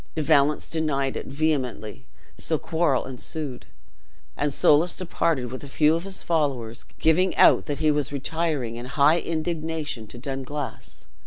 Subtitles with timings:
[0.15, 2.07] De Valence denied it vehemently
[2.39, 3.67] so quarrel ensued,
[4.35, 8.77] and Soulis departed with a few of his followers, giving out that he was retiring
[8.77, 11.05] in high indignation to Dunglass.